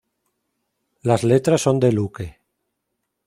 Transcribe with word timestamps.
Las 1.03 1.23
letras 1.23 1.61
son 1.61 1.79
de 1.79 1.91
Luque. 1.91 2.39